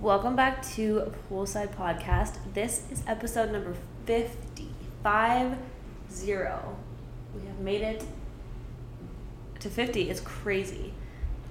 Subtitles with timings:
[0.00, 2.36] Welcome back to Poolside Podcast.
[2.54, 3.74] This is episode number
[4.06, 4.68] 50.
[5.02, 5.58] Five
[6.08, 6.76] zero.
[7.34, 8.04] We have made it
[9.58, 10.08] to 50.
[10.08, 10.94] It's crazy.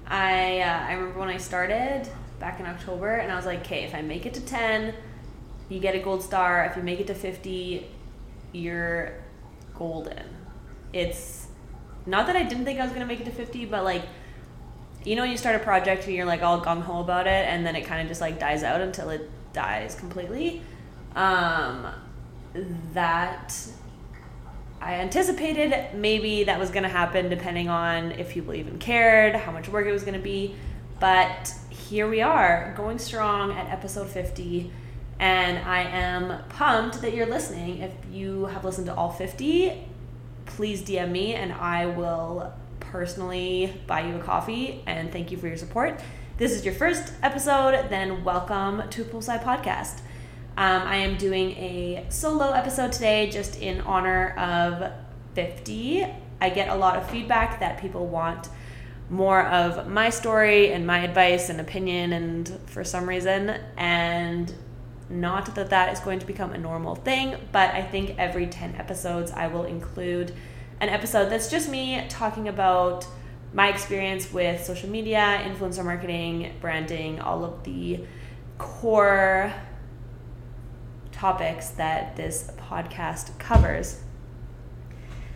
[0.06, 2.08] I uh, I remember when I started
[2.40, 4.94] back in October, and I was like, okay, if I make it to 10,
[5.68, 6.64] you get a gold star.
[6.64, 7.86] If you make it to 50,
[8.52, 9.12] you're
[9.74, 10.24] golden.
[10.94, 11.48] It's
[12.06, 14.04] not that I didn't think I was gonna make it to 50, but like
[15.08, 17.46] you know when you start a project and you're like all gung ho about it
[17.48, 20.60] and then it kind of just like dies out until it dies completely?
[21.14, 21.86] Um,
[22.92, 23.56] that
[24.80, 29.50] i anticipated maybe that was going to happen depending on if people even cared how
[29.50, 30.54] much work it was going to be.
[31.00, 34.70] But here we are going strong at episode 50
[35.20, 37.78] and i am pumped that you're listening.
[37.78, 39.86] If you have listened to all 50
[40.46, 42.52] please dm me and i will
[42.90, 46.00] personally buy you a coffee and thank you for your support.
[46.38, 49.98] This is your first episode, then welcome to Poolside Podcast.
[50.56, 54.92] Um, I am doing a solo episode today just in honor of
[55.34, 56.06] 50.
[56.40, 58.48] I get a lot of feedback that people want
[59.10, 64.52] more of my story and my advice and opinion, and for some reason, and
[65.10, 68.76] not that that is going to become a normal thing, but I think every 10
[68.76, 70.32] episodes I will include
[70.80, 73.06] an episode that's just me talking about
[73.52, 78.00] my experience with social media, influencer marketing, branding, all of the
[78.58, 79.52] core
[81.12, 84.00] topics that this podcast covers.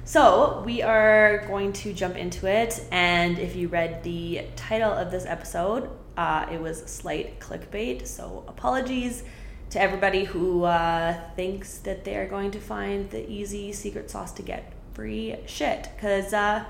[0.04, 2.84] So, we are going to jump into it.
[2.90, 8.06] And if you read the title of this episode, uh, it was slight clickbait.
[8.06, 9.22] So, apologies
[9.70, 14.42] to everybody who uh, thinks that they're going to find the easy secret sauce to
[14.42, 16.64] get free shit because uh,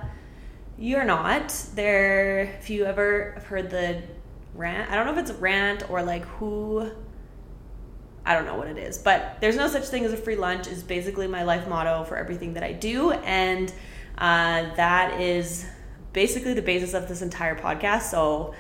[0.78, 1.48] you're not.
[1.74, 4.02] There, if you ever have heard the
[4.54, 6.90] rant, I don't know if it's a rant or like who.
[8.24, 10.68] I don't know what it is, but there's no such thing as a free lunch
[10.68, 13.72] is basically my life motto for everything that I do, and
[14.16, 15.66] uh, that is
[16.12, 18.02] basically the basis of this entire podcast.
[18.02, 18.55] So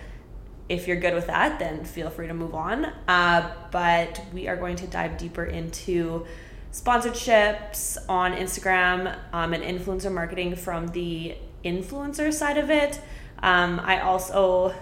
[0.68, 2.86] if you're good with that, then feel free to move on.
[3.06, 6.26] Uh, but we are going to dive deeper into
[6.72, 13.00] sponsorships on Instagram um, and influencer marketing from the influencer side of it.
[13.42, 14.74] Um, I also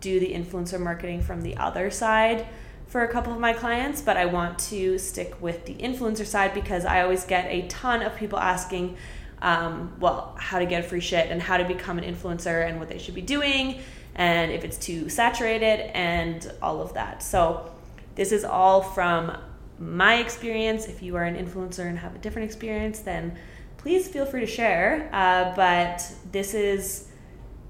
[0.00, 2.46] do the influencer marketing from the other side
[2.86, 6.54] for a couple of my clients, but I want to stick with the influencer side
[6.54, 8.96] because I always get a ton of people asking,
[9.42, 12.88] um, well, how to get free shit and how to become an influencer and what
[12.88, 13.80] they should be doing
[14.14, 17.22] and if it's too saturated and all of that.
[17.22, 17.70] So,
[18.14, 19.36] this is all from
[19.78, 20.86] my experience.
[20.86, 23.36] If you are an influencer and have a different experience, then
[23.76, 25.08] please feel free to share.
[25.12, 27.08] Uh, but this is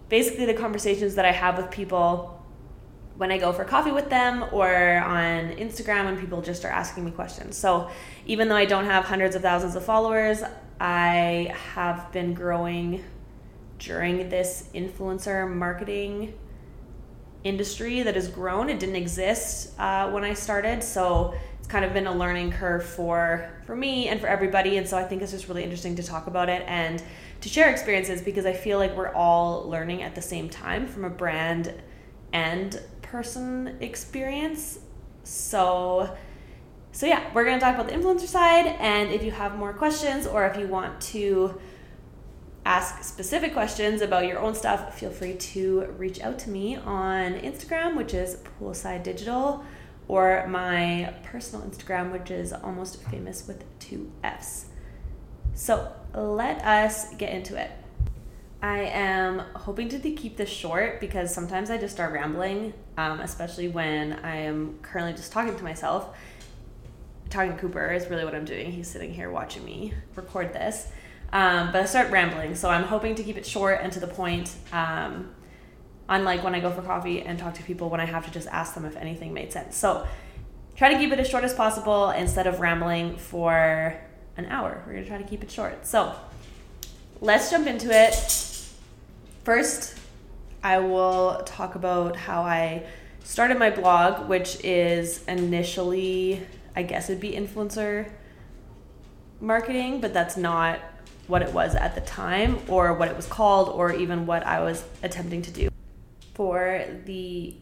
[0.09, 2.33] basically the conversations that I have with people
[3.17, 4.69] when I go for coffee with them or
[4.99, 7.57] on Instagram when people just are asking me questions.
[7.57, 7.91] So
[8.27, 10.43] even though I don't have hundreds of thousands of followers,
[10.79, 13.03] I have been growing
[13.79, 16.35] during this influencer marketing
[17.45, 18.69] industry that has grown.
[18.69, 20.83] It didn't exist uh, when I started.
[20.83, 21.35] So
[21.67, 24.77] it's kind of been a learning curve for for me and for everybody.
[24.77, 27.03] And so i think it's just really interesting to talk about it and
[27.41, 31.05] to share experiences because i feel like we're all learning at the same time from
[31.05, 31.75] a brand
[32.33, 34.79] and person experience.
[35.25, 36.17] So
[36.93, 38.67] so yeah we're going to talk about the influencer side.
[38.79, 41.61] And if you have more questions or if you want to
[42.65, 47.35] ask specific questions about your own stuff feel free to reach out to me on
[47.35, 49.65] instagram which is poolside digital
[50.09, 54.67] or my personal Instagram, which is almost famous with two F's.
[55.55, 57.71] So let us get into it.
[58.63, 63.69] I am hoping to keep this short because sometimes I just start rambling, um, especially
[63.69, 66.17] when I am currently just talking to myself.
[67.29, 68.73] Talking to Cooper is really what I'm doing.
[68.73, 70.89] He's sitting here watching me record this.
[71.33, 74.07] Um, but I start rambling, so I'm hoping to keep it short and to the
[74.07, 74.55] point.
[74.73, 75.31] Um,
[76.09, 78.49] unlike when I go for coffee and talk to people when I have to just
[78.49, 79.77] ask them if anything made sense.
[79.77, 80.07] So
[80.77, 83.99] try to keep it as short as possible instead of rambling for
[84.37, 84.83] an hour.
[84.87, 85.87] We're gonna try to keep it short.
[85.87, 86.15] So
[87.21, 88.15] let's jump into it.
[89.45, 89.99] First,
[90.63, 92.85] I will talk about how I
[93.25, 98.11] started my blog, which is initially, I guess it'd be influencer
[99.41, 100.81] marketing, but that's not
[101.27, 104.61] what it was at the time or what it was called or even what I
[104.61, 105.69] was attempting to do
[106.37, 107.57] for the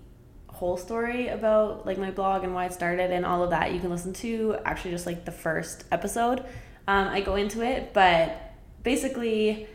[0.49, 3.79] whole story about like my blog and why it started and all of that you
[3.79, 6.41] can listen to actually just like the first episode
[6.89, 9.69] um, i go into it but basically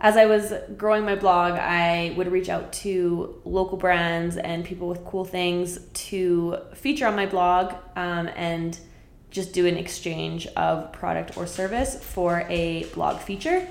[0.00, 4.86] as I was growing my blog, I would reach out to local brands and people
[4.86, 8.78] with cool things to feature on my blog um, and
[9.30, 13.66] just do an exchange of product or service for a blog feature.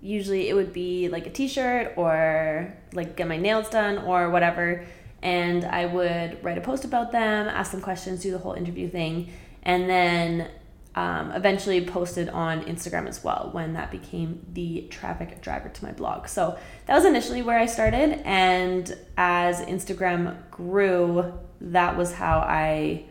[0.00, 4.30] Usually it would be like a t shirt or like get my nails done or
[4.30, 4.86] whatever.
[5.22, 8.88] And I would write a post about them, ask them questions, do the whole interview
[8.88, 9.30] thing,
[9.62, 10.50] and then
[10.94, 15.92] um, eventually posted on Instagram as well when that became the traffic driver to my
[15.92, 16.26] blog.
[16.26, 18.22] So that was initially where I started.
[18.24, 23.04] And as Instagram grew, that was how I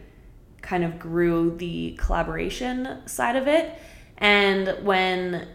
[0.61, 3.79] kind of grew the collaboration side of it.
[4.17, 5.47] And when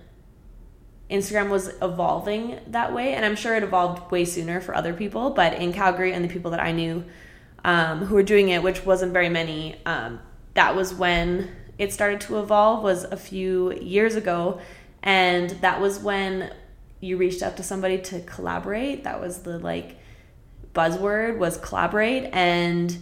[1.11, 5.31] Instagram was evolving that way, and I'm sure it evolved way sooner for other people,
[5.31, 7.05] but in Calgary and the people that I knew
[7.65, 10.21] um, who were doing it, which wasn't very many, um,
[10.55, 14.61] that was when it started to evolve was a few years ago
[15.03, 16.53] and that was when
[17.01, 19.05] you reached out to somebody to collaborate.
[19.05, 19.99] That was the like
[20.75, 22.97] buzzword was collaborate and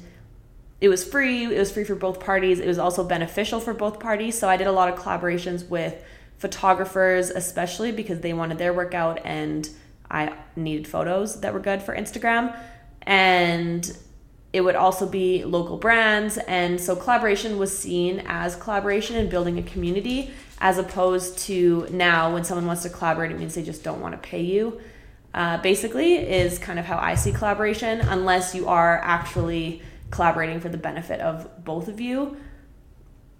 [0.80, 2.58] it was free it was free for both parties.
[2.58, 6.02] It was also beneficial for both parties so i did a lot of collaborations with
[6.42, 9.70] photographers especially because they wanted their work out and
[10.10, 12.54] i needed photos that were good for instagram.
[13.02, 13.96] And
[14.52, 16.36] it would also be local brands.
[16.36, 20.30] And so collaboration was seen as collaboration and building a community
[20.60, 24.14] as opposed to now when someone wants to collaborate it means they just don't want
[24.14, 24.80] to pay you.
[25.34, 29.80] Uh, basically is kind of how i see collaboration unless you are actually
[30.10, 32.36] collaborating for the benefit of both of you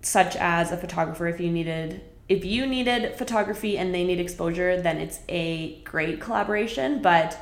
[0.00, 4.80] such as a photographer if you needed if you needed photography and they need exposure
[4.80, 7.38] then it's a great collaboration but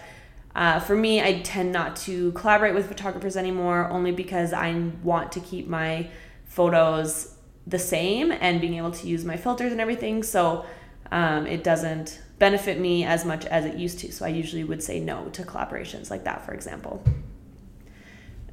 [0.54, 5.32] uh, for me, I tend not to collaborate with photographers anymore only because I want
[5.32, 6.08] to keep my
[6.44, 7.34] photos
[7.66, 10.22] the same and being able to use my filters and everything.
[10.22, 10.64] So
[11.12, 14.12] um, it doesn't benefit me as much as it used to.
[14.12, 17.04] So I usually would say no to collaborations like that, for example.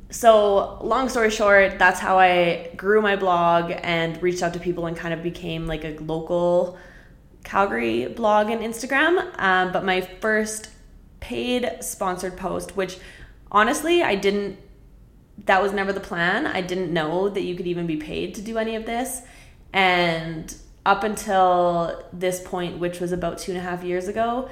[0.09, 4.85] So, long story short, that's how I grew my blog and reached out to people
[4.85, 6.77] and kind of became like a local
[7.43, 9.37] Calgary blog and Instagram.
[9.37, 10.69] Um, but my first
[11.19, 12.97] paid sponsored post, which
[13.51, 14.59] honestly, I didn't,
[15.45, 16.47] that was never the plan.
[16.47, 19.21] I didn't know that you could even be paid to do any of this.
[19.73, 20.55] And
[20.85, 24.49] up until this point, which was about two and a half years ago,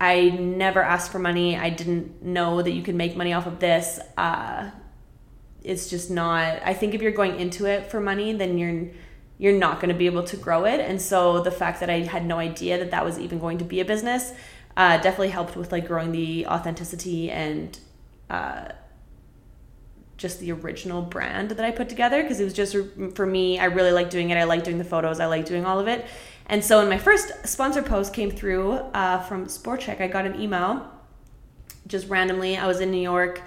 [0.00, 1.56] I never asked for money.
[1.56, 3.98] I didn't know that you could make money off of this.
[4.16, 4.70] Uh,
[5.62, 6.60] it's just not.
[6.64, 8.88] I think if you're going into it for money, then you're
[9.38, 10.80] you're not going to be able to grow it.
[10.80, 13.64] And so the fact that I had no idea that that was even going to
[13.64, 14.32] be a business
[14.76, 17.78] uh, definitely helped with like growing the authenticity and
[18.30, 18.68] uh,
[20.16, 22.76] just the original brand that I put together because it was just
[23.14, 23.58] for me.
[23.58, 24.36] I really like doing it.
[24.36, 25.20] I like doing the photos.
[25.20, 26.06] I like doing all of it.
[26.46, 30.26] And so when my first sponsor post came through uh, from Sport Chek, I got
[30.26, 30.90] an email
[31.86, 32.56] just randomly.
[32.56, 33.42] I was in New York,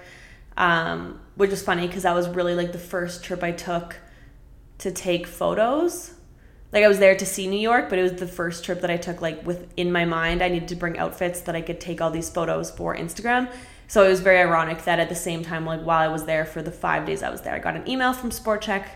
[0.56, 3.96] um, which was funny because that was really like the first trip I took
[4.78, 6.14] to take photos
[6.72, 8.90] like I was there to see New York, but it was the first trip that
[8.90, 11.80] I took like with in my mind I needed to bring outfits that I could
[11.80, 13.50] take all these photos for Instagram.
[13.88, 16.44] So it was very ironic that at the same time, like while I was there
[16.44, 18.86] for the five days I was there, I got an email from Sport Chek,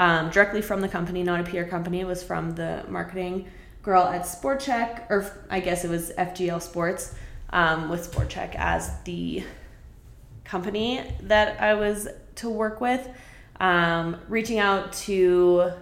[0.00, 2.00] um, directly from the company, not a PR company.
[2.00, 3.46] It was from the marketing
[3.82, 7.14] girl at Sport Chek, or I guess it was FGL Sports,
[7.50, 9.44] um, with Sport Chek as the
[10.42, 13.06] company that I was to work with,
[13.60, 15.72] um, reaching out to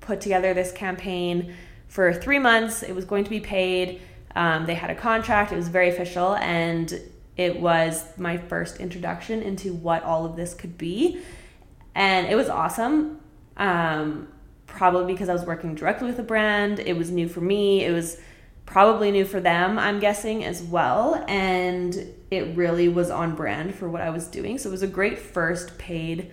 [0.00, 1.52] put together this campaign
[1.88, 2.84] for three months.
[2.84, 4.00] It was going to be paid.
[4.36, 5.50] Um, they had a contract.
[5.50, 7.00] It was very official, and
[7.36, 11.22] it was my first introduction into what all of this could be,
[11.96, 13.18] and it was awesome.
[13.56, 14.28] Um,
[14.66, 16.80] probably because I was working directly with a brand.
[16.80, 17.84] It was new for me.
[17.84, 18.18] It was
[18.66, 23.88] probably new for them, I'm guessing as well, and it really was on brand for
[23.88, 24.58] what I was doing.
[24.58, 26.32] So it was a great first paid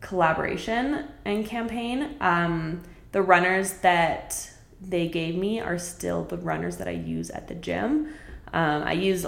[0.00, 2.16] collaboration and campaign.
[2.20, 2.82] Um,
[3.12, 7.54] the runners that they gave me are still the runners that I use at the
[7.54, 8.08] gym.
[8.52, 9.24] Um, I use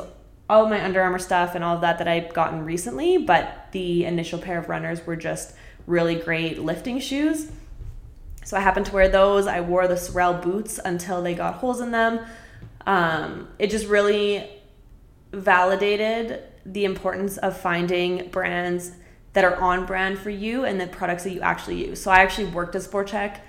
[0.49, 4.05] all my Under Armour stuff and all of that that I've gotten recently, but the
[4.05, 5.55] initial pair of runners were just
[5.89, 7.51] really great lifting shoes.
[8.45, 9.47] So I happened to wear those.
[9.47, 12.21] I wore the Sorel boots until they got holes in them.
[12.87, 14.49] Um, it just really
[15.33, 18.93] validated the importance of finding brands
[19.33, 22.01] that are on brand for you and the products that you actually use.
[22.01, 23.41] So I actually worked at Sport Chek,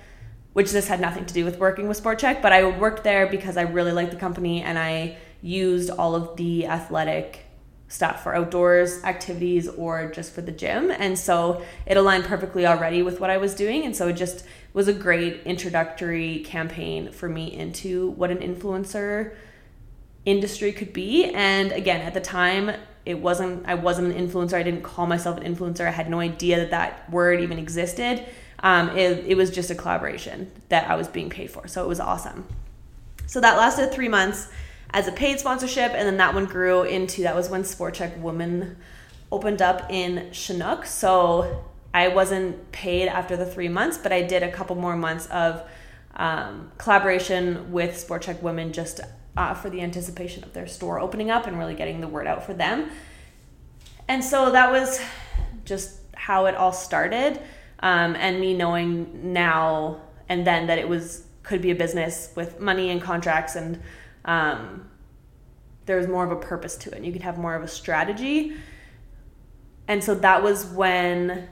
[0.54, 3.28] which this had nothing to do with working with Sport Chek, but I worked there
[3.28, 7.46] because I really liked the company and I used all of the athletic
[7.90, 10.92] stuff for outdoors activities or just for the gym.
[10.92, 13.84] And so it aligned perfectly already with what I was doing.
[13.84, 19.34] And so it just was a great introductory campaign for me into what an influencer
[20.24, 21.26] industry could be.
[21.26, 22.72] And again, at the time,
[23.06, 24.54] it wasn't I wasn't an influencer.
[24.54, 25.88] I didn't call myself an influencer.
[25.88, 28.24] I had no idea that that word even existed.
[28.62, 31.68] Um, it, it was just a collaboration that I was being paid for.
[31.68, 32.46] So it was awesome.
[33.26, 34.50] So that lasted three months
[34.92, 38.18] as a paid sponsorship, and then that one grew into that was when Sport Chek
[38.20, 38.78] Woman
[39.32, 40.86] opened up in Chinook.
[40.86, 45.28] So I wasn't paid after the three months, but I did a couple more months
[45.28, 45.64] of
[46.16, 49.00] um, collaboration with Sport Chek Women just
[49.38, 52.46] uh, for the anticipation of their store opening up and really getting the word out
[52.46, 52.90] for them.
[54.08, 55.00] And so that was
[55.66, 57.40] just how it all started.
[57.82, 62.60] Um, and me knowing now and then that it was could be a business with
[62.60, 63.82] money and contracts and
[64.30, 64.90] um,
[65.86, 68.56] there's more of a purpose to it and you could have more of a strategy
[69.88, 71.50] and so that was when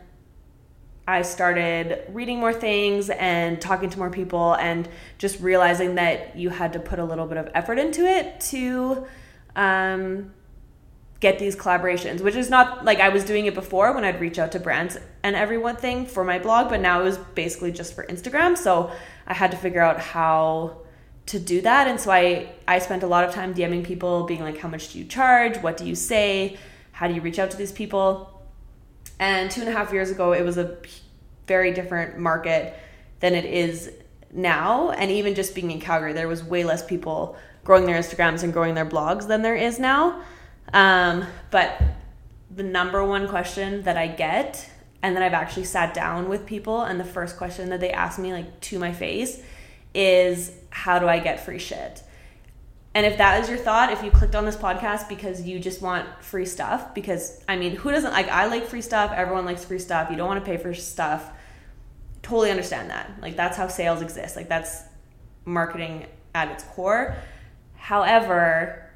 [1.08, 6.50] I started reading more things and talking to more people and just realizing that you
[6.50, 9.08] had to put a little bit of effort into it to
[9.56, 10.34] um,
[11.20, 14.38] get these collaborations, which is not like I was doing it before when I'd reach
[14.38, 17.96] out to brands and everyone thing for my blog, but now it was basically just
[17.96, 18.56] for Instagram.
[18.56, 18.92] So
[19.26, 20.82] I had to figure out how
[21.28, 21.88] to do that.
[21.88, 24.94] And so I, I spent a lot of time DMing people, being like, how much
[24.94, 25.58] do you charge?
[25.58, 26.58] What do you say?
[26.92, 28.42] How do you reach out to these people?
[29.20, 30.78] And two and a half years ago, it was a
[31.48, 32.78] very different market
[33.20, 33.92] than it is
[34.32, 34.92] now.
[34.92, 38.54] And even just being in Calgary, there was way less people growing their Instagrams and
[38.54, 40.22] growing their blogs than there is now.
[40.74, 41.82] Um, but
[42.56, 44.70] the number one question that I get,
[45.02, 48.18] and then I've actually sat down with people, and the first question that they ask
[48.18, 49.42] me, like to my face,
[49.98, 52.04] is how do I get free shit?
[52.94, 55.82] And if that is your thought, if you clicked on this podcast because you just
[55.82, 58.28] want free stuff, because I mean, who doesn't like?
[58.30, 59.12] I like free stuff.
[59.12, 60.10] Everyone likes free stuff.
[60.10, 61.32] You don't want to pay for stuff.
[62.22, 63.12] Totally understand that.
[63.22, 64.36] Like, that's how sales exist.
[64.36, 64.82] Like, that's
[65.46, 67.16] marketing at its core.
[67.76, 68.90] However,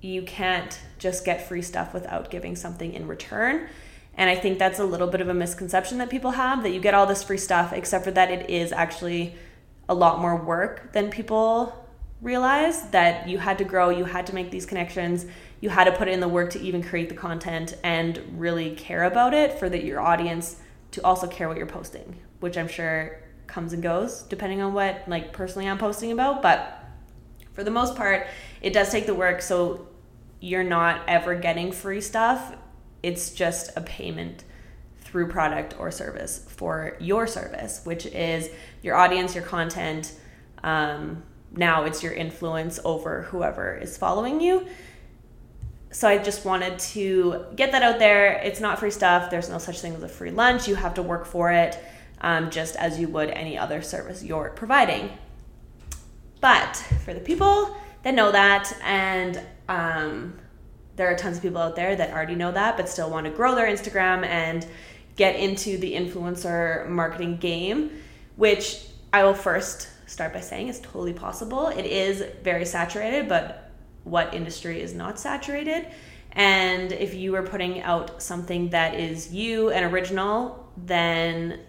[0.00, 3.68] you can't just get free stuff without giving something in return.
[4.14, 6.80] And I think that's a little bit of a misconception that people have that you
[6.80, 9.34] get all this free stuff, except for that it is actually
[9.88, 11.86] a lot more work than people
[12.22, 15.26] realize that you had to grow, you had to make these connections,
[15.60, 19.04] you had to put in the work to even create the content and really care
[19.04, 20.56] about it for that your audience
[20.92, 25.04] to also care what you're posting, which I'm sure comes and goes depending on what
[25.06, 26.84] like personally I'm posting about, but
[27.52, 28.26] for the most part,
[28.60, 29.88] it does take the work so
[30.40, 32.54] you're not ever getting free stuff.
[33.02, 34.44] It's just a payment
[35.16, 38.50] through product or service for your service, which is
[38.82, 40.12] your audience, your content,
[40.62, 44.66] um, now it's your influence over whoever is following you.
[45.90, 48.34] So I just wanted to get that out there.
[48.44, 49.30] It's not free stuff.
[49.30, 50.68] There's no such thing as a free lunch.
[50.68, 51.82] You have to work for it,
[52.20, 55.08] um, just as you would any other service you're providing.
[56.42, 60.38] But for the people that know that, and um,
[60.96, 63.32] there are tons of people out there that already know that, but still want to
[63.32, 64.66] grow their Instagram and
[65.16, 67.90] get into the influencer marketing game,
[68.36, 71.68] which I will first start by saying is totally possible.
[71.68, 73.70] It is very saturated, but
[74.04, 75.88] what industry is not saturated?
[76.32, 81.60] And if you are putting out something that is you and original, then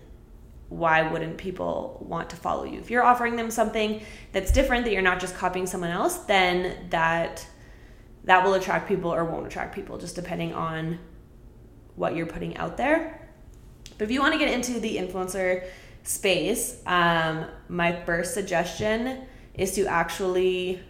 [0.70, 2.80] why wouldn't people want to follow you?
[2.80, 4.01] If you're offering them something
[4.34, 7.48] that's different, that you're not just copying someone else, then that
[8.25, 11.00] that will attract people or won't attract people, just depending on
[11.96, 13.27] what you're putting out there.
[13.98, 15.68] But if you want to get into the influencer
[16.04, 20.82] space, um, my first suggestion is to actually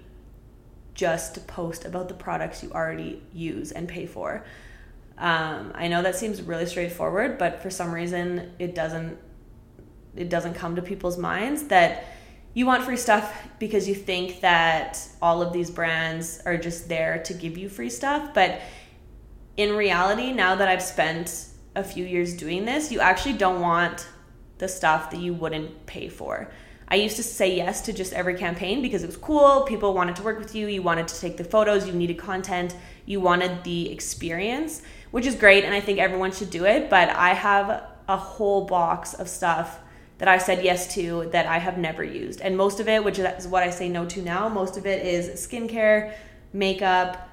[0.93, 4.43] just post about the products you already use and pay for.
[5.17, 9.17] Um, I know that seems really straightforward, but for some reason it doesn't
[10.15, 12.05] it doesn't come to people's minds that
[12.55, 17.21] you want free stuff because you think that all of these brands are just there
[17.23, 18.61] to give you free stuff, but
[19.57, 24.07] in reality, now that I've spent a few years doing this, you actually don't want
[24.57, 26.51] the stuff that you wouldn't pay for.
[26.89, 29.61] I used to say yes to just every campaign because it was cool.
[29.61, 30.67] People wanted to work with you.
[30.67, 31.85] You wanted to take the photos.
[31.85, 32.75] You needed content.
[33.05, 34.81] You wanted the experience,
[35.11, 35.65] which is great.
[35.65, 36.89] And I think everyone should do it.
[36.89, 39.79] But I have a whole box of stuff
[40.17, 42.41] that I said yes to that I have never used.
[42.41, 45.05] And most of it, which is what I say no to now, most of it
[45.05, 46.13] is skincare,
[46.53, 47.29] makeup,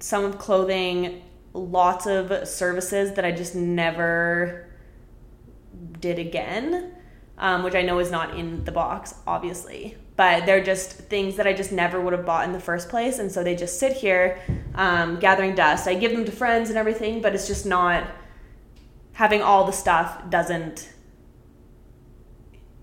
[0.00, 1.22] some of clothing,
[1.54, 4.68] lots of services that I just never
[6.00, 6.92] did again,
[7.38, 9.96] um, which I know is not in the box, obviously.
[10.16, 13.18] But they're just things that I just never would have bought in the first place.
[13.18, 14.40] And so they just sit here
[14.74, 15.88] um, gathering dust.
[15.88, 18.06] I give them to friends and everything, but it's just not
[19.14, 20.88] having all the stuff doesn't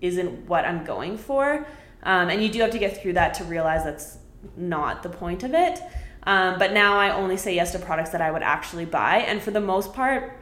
[0.00, 1.66] isn't what I'm going for.
[2.02, 4.18] Um, and you do have to get through that to realize that's
[4.56, 5.80] not the point of it.
[6.24, 9.18] Um, but now I only say yes to products that I would actually buy.
[9.18, 10.32] And for the most part,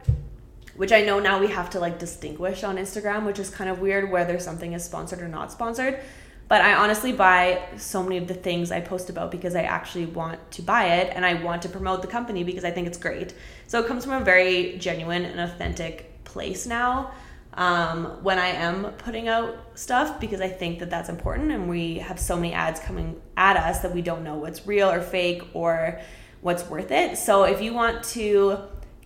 [0.75, 3.79] which I know now we have to like distinguish on Instagram, which is kind of
[3.79, 5.99] weird whether something is sponsored or not sponsored.
[6.47, 10.07] But I honestly buy so many of the things I post about because I actually
[10.07, 12.97] want to buy it and I want to promote the company because I think it's
[12.97, 13.33] great.
[13.67, 17.11] So it comes from a very genuine and authentic place now
[17.53, 21.51] um, when I am putting out stuff because I think that that's important.
[21.51, 24.89] And we have so many ads coming at us that we don't know what's real
[24.89, 25.99] or fake or
[26.41, 27.17] what's worth it.
[27.17, 28.59] So if you want to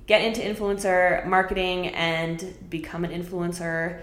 [0.06, 4.02] get into influencer marketing and become an influencer,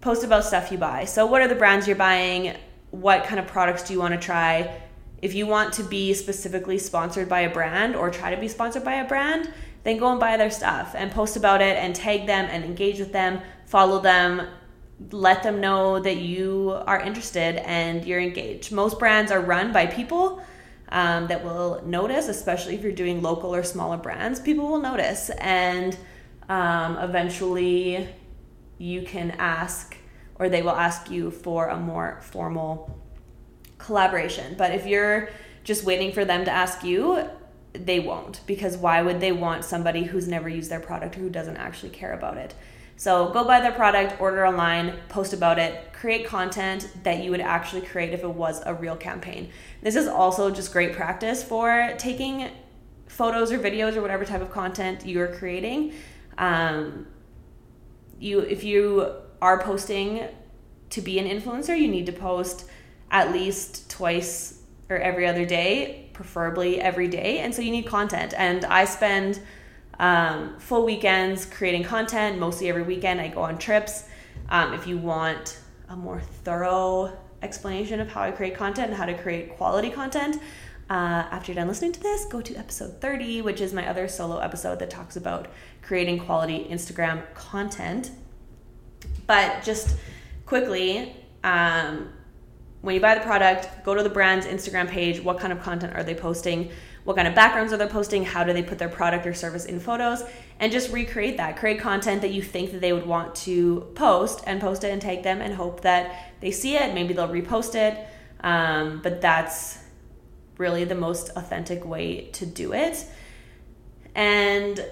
[0.00, 1.06] post about stuff you buy.
[1.06, 2.54] So, what are the brands you're buying?
[2.90, 4.80] What kind of products do you want to try?
[5.22, 8.84] If you want to be specifically sponsored by a brand or try to be sponsored
[8.84, 9.50] by a brand,
[9.84, 12.98] then go and buy their stuff and post about it and tag them and engage
[12.98, 14.48] with them, follow them,
[15.10, 18.72] let them know that you are interested and you're engaged.
[18.72, 20.42] Most brands are run by people
[20.88, 24.40] um, that will notice, especially if you're doing local or smaller brands.
[24.40, 25.96] People will notice, and
[26.48, 28.08] um, eventually
[28.78, 29.96] you can ask,
[30.36, 32.98] or they will ask you for a more formal
[33.78, 34.54] collaboration.
[34.56, 35.30] But if you're
[35.64, 37.28] just waiting for them to ask you,
[37.74, 41.30] they won't because why would they want somebody who's never used their product or who
[41.30, 42.54] doesn't actually care about it?
[42.96, 47.40] So go buy their product, order online, post about it, create content that you would
[47.40, 49.50] actually create if it was a real campaign.
[49.82, 52.50] This is also just great practice for taking
[53.08, 55.92] photos or videos or whatever type of content you're creating.
[56.38, 57.06] Um,
[58.20, 59.12] you if you
[59.42, 60.28] are posting
[60.90, 62.66] to be an influencer, you need to post
[63.10, 67.40] at least twice or every other day, preferably every day.
[67.40, 68.32] And so you need content.
[68.36, 69.40] And I spend
[69.98, 72.38] um, full weekends creating content.
[72.38, 74.08] Mostly every weekend, I go on trips.
[74.48, 79.04] Um, if you want a more thorough explanation of how I create content and how
[79.04, 80.40] to create quality content,
[80.90, 84.06] uh, after you're done listening to this, go to episode 30, which is my other
[84.06, 85.48] solo episode that talks about
[85.82, 88.10] creating quality Instagram content.
[89.26, 89.96] But just
[90.44, 92.12] quickly, um,
[92.84, 95.18] when you buy the product, go to the brand's Instagram page.
[95.18, 96.70] What kind of content are they posting?
[97.04, 98.26] What kind of backgrounds are they posting?
[98.26, 100.22] How do they put their product or service in photos?
[100.60, 101.56] And just recreate that.
[101.56, 105.00] Create content that you think that they would want to post and post it and
[105.00, 106.92] tag them and hope that they see it.
[106.92, 108.06] Maybe they'll repost it.
[108.40, 109.78] Um, but that's
[110.58, 113.02] really the most authentic way to do it.
[114.14, 114.84] And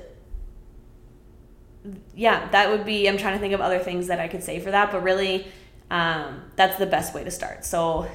[2.14, 4.60] yeah, that would be, I'm trying to think of other things that I could say
[4.60, 5.46] for that, but really,
[5.92, 7.66] um, that's the best way to start.
[7.66, 8.08] So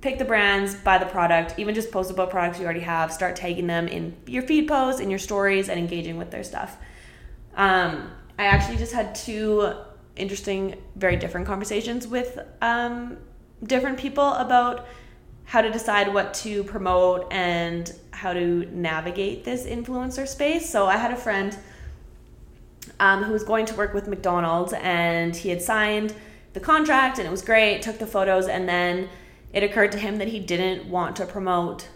[0.00, 3.36] pick the brands, buy the product, even just post about products you already have, start
[3.36, 6.76] tagging them in your feed posts, in your stories, and engaging with their stuff.
[7.54, 9.72] Um, I actually just had two
[10.16, 13.16] interesting, very different conversations with um,
[13.62, 14.88] different people about
[15.44, 20.68] how to decide what to promote and how to navigate this influencer space.
[20.68, 21.56] So I had a friend
[22.98, 26.12] um, who was going to work with McDonald's and he had signed
[26.52, 29.08] the contract and it was great, took the photos, and then
[29.52, 31.88] it occurred to him that he didn't want to promote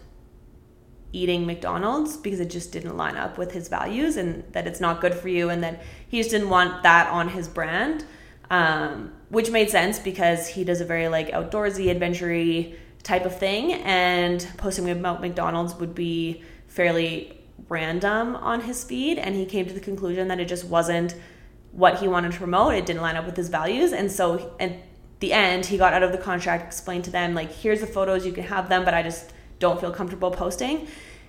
[1.12, 5.01] eating McDonald's because it just didn't line up with his values and that it's not
[5.01, 8.05] good for you and that he just didn't want that on his brand.
[8.51, 13.73] Um, which made sense because he does a very like outdoorsy, adventure type of thing,
[13.73, 19.19] and posting about McDonald's would be fairly random on his feed.
[19.19, 21.14] And he came to the conclusion that it just wasn't
[21.75, 22.75] what he wanted to promote.
[22.75, 23.93] It didn't line up with his values.
[23.93, 24.77] And so at
[25.21, 28.25] the end, he got out of the contract, explained to them, like, here's the photos,
[28.25, 30.87] you can have them, but I just don't feel comfortable posting.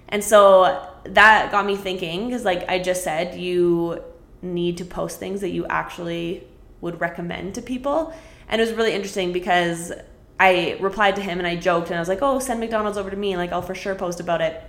[0.10, 4.04] And so that got me thinking, because, like I just said, you
[4.42, 6.46] need to post things that you actually
[6.82, 8.14] would recommend to people.
[8.48, 9.92] And it was really interesting because
[10.40, 13.10] I replied to him and I joked and I was like, oh, send McDonald's over
[13.10, 13.36] to me.
[13.36, 14.62] Like, I'll for sure post about it.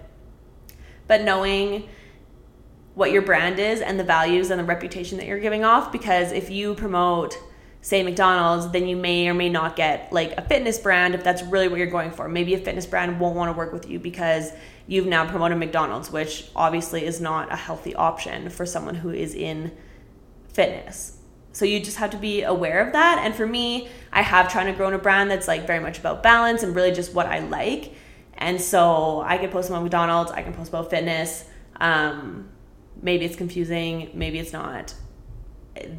[1.07, 1.89] But knowing
[2.97, 6.33] what your brand is and the values and the reputation that you're giving off because
[6.33, 7.39] if you promote
[7.83, 11.43] say McDonald's, then you may or may not get like a fitness brand if that's
[11.43, 12.27] really what you're going for.
[12.27, 14.51] Maybe a fitness brand won't want to work with you because
[14.87, 19.35] you've now promoted McDonald's, which obviously is not a healthy option for someone who is
[19.35, 19.77] in
[20.49, 21.19] fitness.
[21.53, 23.21] So you just have to be aware of that.
[23.23, 25.99] And for me, I have trying to grow in a brand that's like very much
[25.99, 27.93] about balance and really just what I like.
[28.39, 31.45] And so I can post about McDonald's, I can post about fitness.
[31.79, 32.49] Um,
[33.03, 34.95] maybe it's confusing, maybe it's not.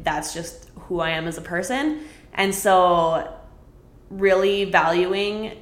[0.02, 2.00] That's just who I am as a person.
[2.34, 3.34] And so,
[4.10, 5.52] really valuing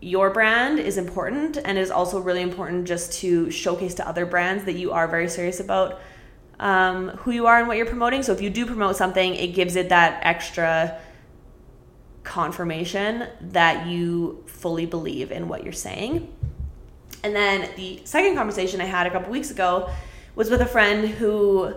[0.00, 4.64] your brand is important and is also really important just to showcase to other brands
[4.64, 6.00] that you are very serious about
[6.60, 8.22] um, who you are and what you're promoting.
[8.22, 11.00] So, if you do promote something, it gives it that extra
[12.22, 16.32] confirmation that you fully believe in what you're saying.
[17.22, 19.90] And then the second conversation I had a couple weeks ago
[20.34, 21.74] was with a friend who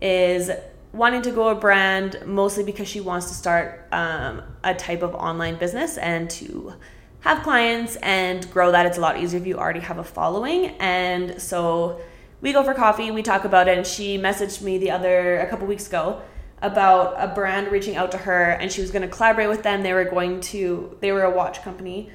[0.00, 0.50] is
[0.92, 5.14] wanting to grow a brand mostly because she wants to start um, a type of
[5.14, 6.72] online business and to
[7.20, 8.86] have clients and grow that.
[8.86, 10.66] It's a lot easier if you already have a following.
[10.78, 12.00] And so
[12.40, 15.46] we go for coffee, we talk about it, and she messaged me the other, a
[15.48, 16.22] couple weeks ago
[16.62, 19.82] about a brand reaching out to her and she was going to collaborate with them.
[19.82, 22.10] They were going to, they were a watch company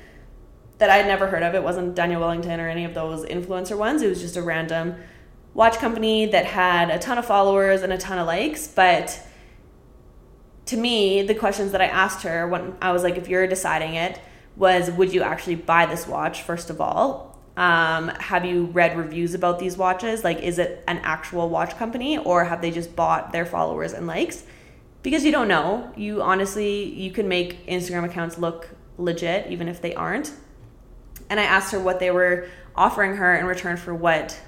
[0.79, 1.55] that I'd never heard of.
[1.55, 4.01] It wasn't Daniel Wellington or any of those influencer ones.
[4.01, 4.95] It was just a random
[5.53, 8.67] watch company that had a ton of followers and a ton of likes.
[8.67, 9.19] But
[10.65, 13.95] to me, the questions that I asked her when I was like, if you're deciding
[13.95, 14.19] it,
[14.55, 17.39] was would you actually buy this watch, first of all?
[17.55, 20.23] Um, have you read reviews about these watches?
[20.23, 24.07] Like, is it an actual watch company or have they just bought their followers and
[24.07, 24.43] likes?
[25.03, 25.91] Because you don't know.
[25.95, 30.31] You honestly, you can make Instagram accounts look legit even if they aren't.
[31.29, 34.39] And I asked her what they were offering her in return for what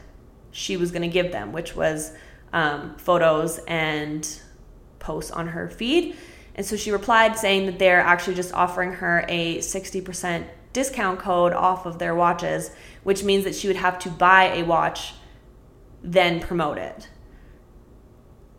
[0.56, 2.14] she was going to give them, which was
[2.54, 4.40] um, photos and
[5.00, 6.16] posts on her feed.
[6.56, 11.52] And so she replied saying that they're actually just offering her a 60% discount code
[11.52, 12.72] off of their watches,
[13.04, 15.16] which means that she would have to buy a watch,
[16.02, 17.10] then promote it.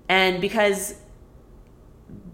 [0.07, 0.97] And because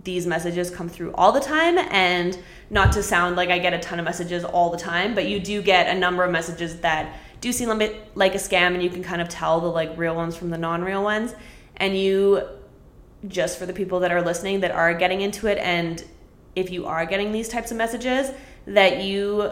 [0.03, 2.37] these messages come through all the time, and
[2.69, 5.39] not to sound like I get a ton of messages all the time, but you
[5.39, 8.83] do get a number of messages that do seem a bit like a scam, and
[8.83, 11.35] you can kind of tell the like real ones from the non real ones.
[11.77, 12.43] And you
[13.29, 16.05] just for the people that are listening that are getting into it and
[16.57, 18.31] if you are getting these types of messages
[18.67, 19.51] that you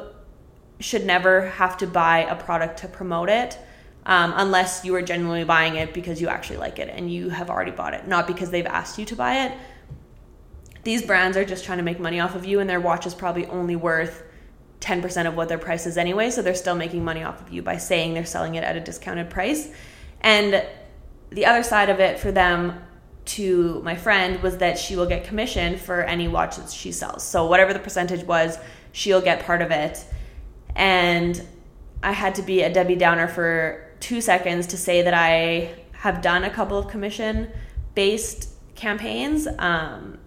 [0.81, 3.59] should never have to buy a product to promote it
[4.07, 7.49] um, unless you are genuinely buying it because you actually like it and you have
[7.49, 9.53] already bought it not because they've asked you to buy it
[10.83, 13.15] these brands are just trying to make money off of you and their watch is
[13.15, 14.25] probably only worth
[14.81, 17.63] 10% of what their price is anyway so they're still making money off of you
[17.63, 19.71] by saying they're selling it at a discounted price
[20.23, 20.65] and
[21.31, 22.81] the other side of it for them
[23.25, 27.23] to my friend was that she will get commission for any watches she sells.
[27.23, 28.59] So whatever the percentage was,
[28.93, 30.05] she'll get part of it.
[30.75, 31.41] And
[32.03, 36.23] I had to be a Debbie Downer for two seconds to say that I have
[36.23, 37.53] done a couple of commission
[37.95, 39.47] based campaigns.
[39.59, 40.19] Um,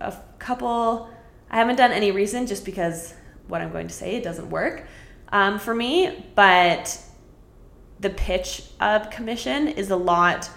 [0.00, 1.08] a couple,
[1.50, 3.14] I haven't done any reason just because
[3.48, 4.86] what I'm going to say, it doesn't work
[5.30, 6.24] um, for me.
[6.34, 7.00] But
[8.00, 10.50] the pitch of commission is a lot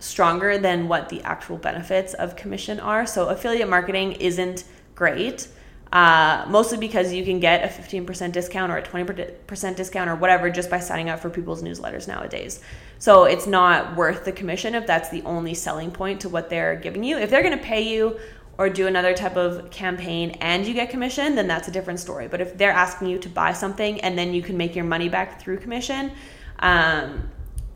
[0.00, 3.06] stronger than what the actual benefits of commission are.
[3.06, 4.64] So affiliate marketing isn't
[4.94, 5.48] great.
[5.90, 10.50] Uh, mostly because you can get a 15% discount or a 20% discount or whatever
[10.50, 12.60] just by signing up for people's newsletters nowadays.
[12.98, 16.76] So it's not worth the commission if that's the only selling point to what they're
[16.76, 17.16] giving you.
[17.16, 18.18] If they're going to pay you
[18.58, 22.26] or do another type of campaign and you get commission, then that's a different story.
[22.26, 25.08] But if they're asking you to buy something and then you can make your money
[25.08, 26.10] back through commission,
[26.58, 27.30] um,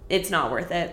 [0.08, 0.92] it's not worth it.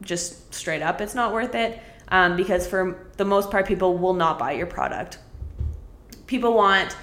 [0.00, 4.14] Just straight up it's not worth it um, because for the most part people will
[4.14, 5.18] not buy your product.
[6.26, 6.96] People want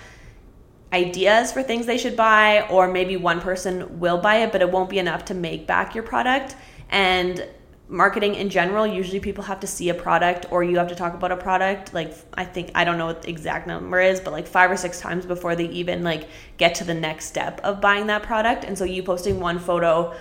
[0.94, 4.72] ideas for things they should buy or maybe one person will buy it but it
[4.72, 6.56] won't be enough to make back your product.
[6.90, 7.46] And
[7.90, 11.14] marketing in general usually people have to see a product or you have to talk
[11.14, 14.34] about a product like i think i don't know what the exact number is but
[14.34, 17.80] like five or six times before they even like get to the next step of
[17.80, 18.64] buying that product.
[18.64, 20.16] And so you posting one photo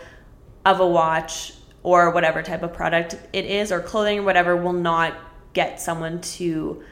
[0.65, 4.73] of a watch or whatever type of product it is or clothing or whatever will
[4.73, 5.15] not
[5.53, 6.83] get someone to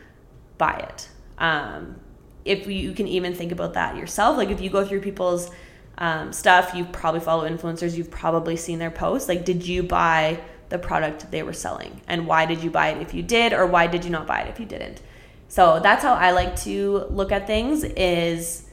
[0.57, 1.09] buy it.
[1.39, 2.01] Um,
[2.45, 5.51] if you can even think about that yourself like if you go through people's
[5.99, 9.29] um, stuff you probably follow influencers you've probably seen their posts.
[9.29, 13.03] Like did you buy the product they were selling and why did you buy it
[13.03, 15.03] if you did or why did you not buy it if you didn't
[15.49, 18.69] so that's how i like to look at things is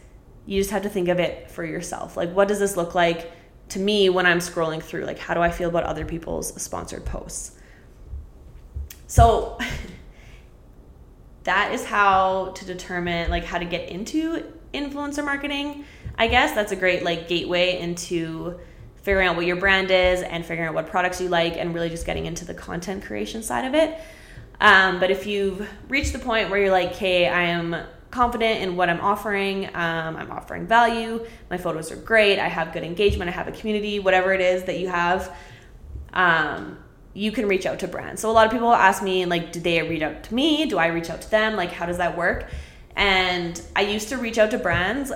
[0.46, 3.32] you just have to think of it for yourself like what does this look like
[3.72, 5.06] to me when I'm scrolling through.
[5.06, 7.58] Like, how do I feel about other people's sponsored posts?
[9.08, 9.58] So,
[11.44, 15.86] that is how to determine like how to get into influencer marketing.
[16.18, 18.60] I guess that's a great like gateway into
[19.02, 21.90] figuring out what your brand is and figuring out what products you like and really
[21.90, 24.00] just getting into the content creation side of it.
[24.60, 27.76] Um, but if you've reached the point where you're like, "Okay, I am
[28.12, 29.68] confident in what I'm offering.
[29.68, 31.26] Um, I'm offering value.
[31.50, 32.38] My photos are great.
[32.38, 33.30] I have good engagement.
[33.30, 35.36] I have a community, whatever it is that you have.
[36.14, 36.78] Um,
[37.14, 38.22] you can reach out to brands.
[38.22, 40.66] So a lot of people ask me, like, do they reach out to me?
[40.66, 41.56] Do I reach out to them?
[41.56, 42.50] Like, how does that work?
[42.96, 45.12] And I used to reach out to brands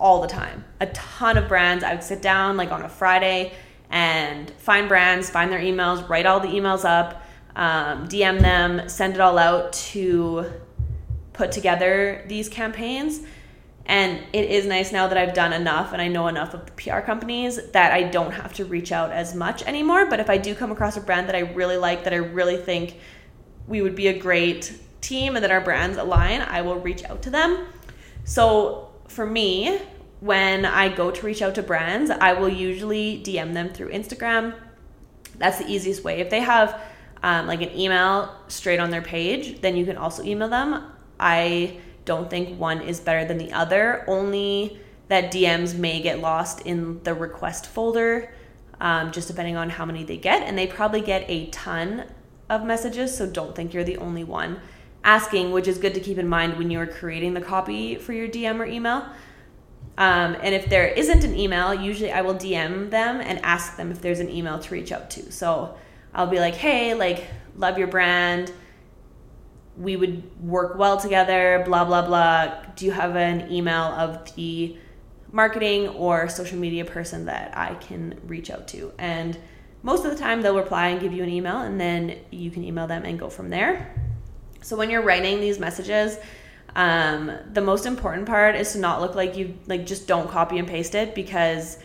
[0.00, 0.64] all the time.
[0.80, 1.84] A ton of brands.
[1.84, 3.52] I would sit down like on a Friday
[3.90, 7.22] and find brands, find their emails, write all the emails up,
[7.54, 10.46] um, DM them, send it all out to
[11.32, 13.20] put together these campaigns.
[13.86, 16.72] And it is nice now that I've done enough and I know enough of the
[16.72, 20.06] PR companies that I don't have to reach out as much anymore.
[20.06, 22.56] But if I do come across a brand that I really like, that I really
[22.56, 22.96] think
[23.66, 27.22] we would be a great team and that our brands align, I will reach out
[27.22, 27.66] to them.
[28.24, 29.80] So for me,
[30.20, 34.54] when I go to reach out to brands, I will usually DM them through Instagram.
[35.36, 36.20] That's the easiest way.
[36.20, 36.80] If they have
[37.22, 40.92] um, like an email straight on their page, then you can also email them.
[41.18, 46.60] I don't think one is better than the other, only that DMs may get lost
[46.62, 48.32] in the request folder,
[48.80, 50.42] um, just depending on how many they get.
[50.44, 52.04] And they probably get a ton
[52.48, 54.60] of messages, so don't think you're the only one
[55.04, 58.28] asking, which is good to keep in mind when you're creating the copy for your
[58.28, 59.06] DM or email.
[59.98, 63.90] Um, and if there isn't an email, usually I will DM them and ask them
[63.90, 65.30] if there's an email to reach out to.
[65.30, 65.76] So
[66.14, 68.52] I'll be like, hey, like, love your brand.
[69.76, 72.62] We would work well together, blah, blah, blah.
[72.76, 74.76] Do you have an email of the
[75.32, 78.92] marketing or social media person that I can reach out to?
[78.98, 79.38] And
[79.82, 82.64] most of the time, they'll reply and give you an email, and then you can
[82.64, 83.94] email them and go from there.
[84.62, 86.18] So when you're writing these messages,
[86.76, 90.58] um, the most important part is to not look like you like just don't copy
[90.58, 91.78] and paste it because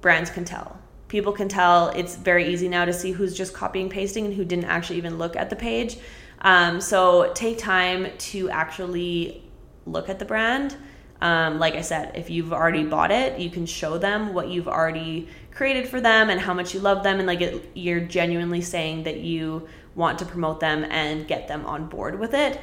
[0.00, 0.78] brands can tell.
[1.08, 1.88] People can tell.
[1.90, 5.16] It's very easy now to see who's just copying pasting and who didn't actually even
[5.16, 5.96] look at the page.
[6.40, 9.50] Um, so take time to actually
[9.86, 10.76] look at the brand.
[11.20, 14.68] Um, like I said, if you've already bought it, you can show them what you've
[14.68, 18.60] already created for them and how much you love them, and like it, you're genuinely
[18.60, 22.60] saying that you want to promote them and get them on board with it.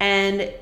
[0.00, 0.52] And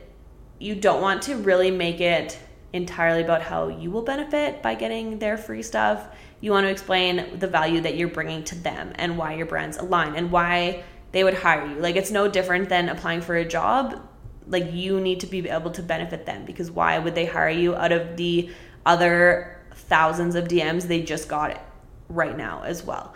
[0.58, 2.38] you don't want to really make it
[2.72, 6.08] entirely about how you will benefit by getting their free stuff.
[6.40, 9.76] You want to explain the value that you're bringing to them and why your brands
[9.78, 11.76] align and why they would hire you.
[11.76, 14.06] Like it's no different than applying for a job.
[14.46, 17.74] Like you need to be able to benefit them because why would they hire you
[17.74, 18.50] out of the
[18.84, 21.60] other thousands of DMs they just got
[22.08, 23.14] right now as well.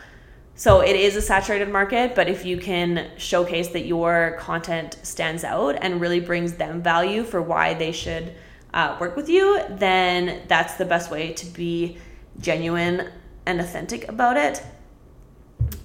[0.61, 5.43] So it is a saturated market, but if you can showcase that your content stands
[5.43, 8.35] out and really brings them value for why they should
[8.75, 11.97] uh, work with you, then that's the best way to be
[12.41, 13.09] genuine
[13.47, 14.63] and authentic about it.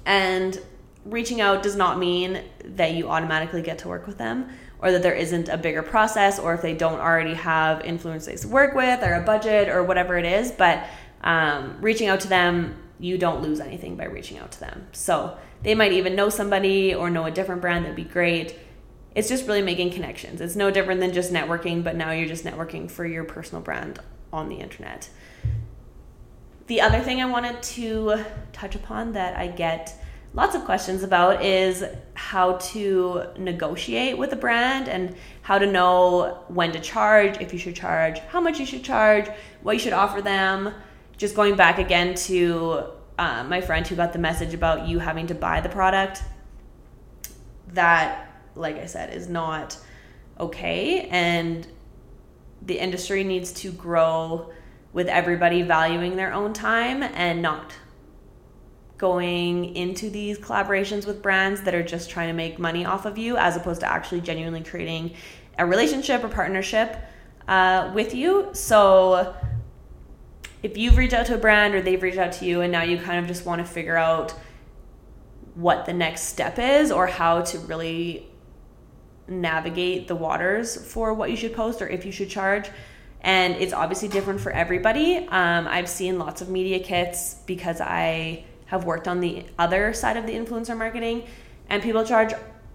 [0.06, 0.60] And
[1.06, 5.02] reaching out does not mean that you automatically get to work with them or that
[5.02, 9.02] there isn't a bigger process or if they don't already have influencers to work with
[9.04, 10.52] or a budget or whatever it is.
[10.52, 10.86] But
[11.24, 14.88] um, reaching out to them you don't lose anything by reaching out to them.
[14.92, 18.58] So they might even know somebody or know a different brand that'd be great.
[19.16, 20.42] It's just really making connections.
[20.42, 24.00] It's no different than just networking, but now you're just networking for your personal brand
[24.32, 25.10] on the internet.
[26.68, 29.96] The other thing I wanted to touch upon that I get
[30.34, 36.44] lots of questions about is how to negotiate with a brand and how to know
[36.48, 39.30] when to charge, if you should charge, how much you should charge,
[39.62, 40.74] what you should offer them
[41.18, 42.84] just going back again to
[43.18, 46.24] uh, my friend who got the message about you having to buy the product,
[47.70, 49.78] that, like I said, is not
[50.40, 51.08] okay.
[51.10, 51.68] And
[52.62, 54.52] the industry needs to grow
[54.94, 57.74] with everybody valuing their own time and not
[58.98, 63.18] going into these collaborations with brands that are just trying to make money off of
[63.18, 65.14] you as opposed to actually genuinely creating
[65.58, 66.98] a relationship or partnership
[67.48, 68.50] uh, with you.
[68.54, 69.36] So,
[70.66, 72.82] if you've reached out to a brand or they've reached out to you and now
[72.82, 74.34] you kind of just want to figure out
[75.54, 78.26] what the next step is or how to really
[79.28, 82.68] navigate the waters for what you should post or if you should charge
[83.22, 85.18] and it's obviously different for everybody.
[85.18, 90.18] Um, i've seen lots of media kits because i have worked on the other side
[90.18, 91.26] of the influencer marketing
[91.70, 92.34] and people charge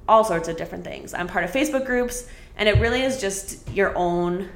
[0.09, 1.13] all sorts of different things.
[1.13, 4.49] I'm part of facebook groups and it really is just your own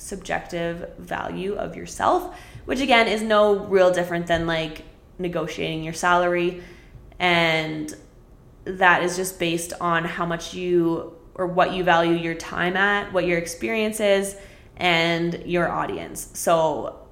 [0.00, 4.82] subjective value of yourself, which again is no real different than like
[5.18, 6.62] negotiating your salary.
[7.18, 7.94] And
[8.64, 13.12] that is just based on how much you or what you value your time at,
[13.12, 14.36] what your experience is,
[14.76, 16.30] and your audience.
[16.34, 17.06] So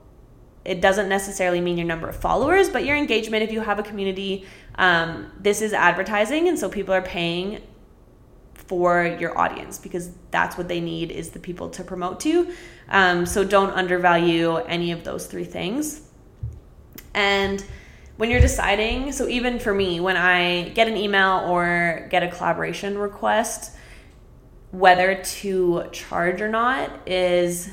[0.64, 3.42] it doesn't necessarily mean your number of followers, but your engagement.
[3.42, 4.46] If you have a community,
[4.77, 7.62] um, this is advertising, and so people are paying
[8.68, 12.53] for your audience because that's what they need is the people to promote to.
[12.90, 16.03] Um, so don't undervalue any of those three things.
[17.14, 17.64] And
[18.16, 22.29] when you're deciding, so even for me, when I get an email or get a
[22.29, 23.77] collaboration request,
[24.70, 27.70] whether to charge or not is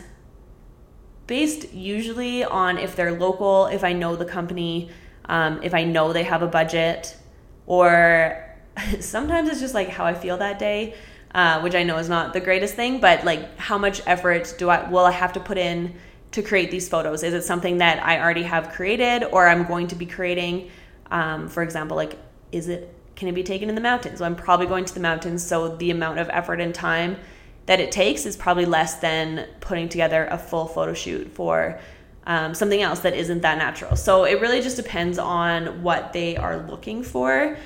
[1.28, 4.89] based usually on if they're local, if I know the company,
[5.25, 7.17] um, if I know they have a budget,
[7.65, 8.56] or
[8.99, 10.95] sometimes it's just like how I feel that day.
[11.36, 14.69] Uh, which I know is not the greatest thing, but like how much effort do
[14.69, 15.93] I will I have to put in
[16.32, 17.24] to create these photos?
[17.24, 20.71] Is it something that I already have created or I'm going to be creating?
[21.12, 22.17] Um, for example, like
[22.54, 24.19] is it can it be taken in the mountains?
[24.19, 27.17] So I'm probably going to the mountains, so the amount of effort and time
[27.65, 31.80] that it takes is probably less than putting together a full photo shoot for
[32.28, 33.98] um, something else that isn't that natural.
[33.98, 37.58] So it really just depends on what they are looking for.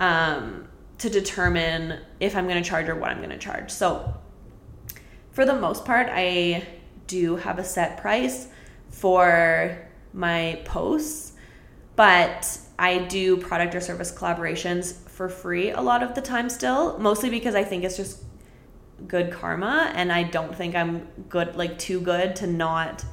[0.00, 0.66] Um,
[1.02, 3.72] to determine if I'm going to charge or what I'm going to charge.
[3.72, 4.14] So,
[5.32, 6.64] for the most part, I
[7.08, 8.46] do have a set price
[8.88, 11.32] for my posts,
[11.96, 16.96] but I do product or service collaborations for free a lot of the time still,
[17.00, 18.22] mostly because I think it's just
[19.08, 23.04] good karma and I don't think I'm good like too good to not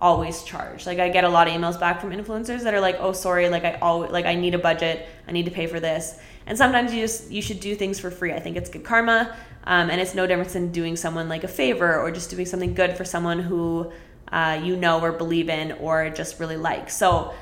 [0.00, 0.86] always charge.
[0.86, 3.48] Like I get a lot of emails back from influencers that are like, "Oh, sorry,
[3.48, 5.08] like I always like I need a budget.
[5.26, 8.10] I need to pay for this." And sometimes you just you should do things for
[8.10, 8.32] free.
[8.32, 11.48] I think it's good karma, um, and it's no difference than doing someone like a
[11.48, 13.92] favor or just doing something good for someone who
[14.30, 16.90] uh, you know or believe in or just really like.
[16.90, 17.34] So.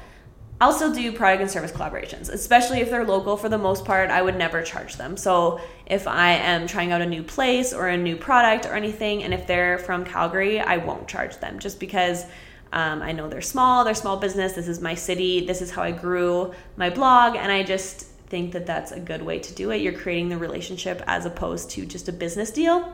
[0.63, 4.11] I'll still do product and service collaborations, especially if they're local for the most part.
[4.11, 5.17] I would never charge them.
[5.17, 9.23] So, if I am trying out a new place or a new product or anything,
[9.23, 12.27] and if they're from Calgary, I won't charge them just because
[12.73, 14.53] um, I know they're small, they're small business.
[14.53, 15.47] This is my city.
[15.47, 17.37] This is how I grew my blog.
[17.37, 19.83] And I just think that that's a good way to do it.
[19.83, 22.91] You're creating the relationship as opposed to just a business deal.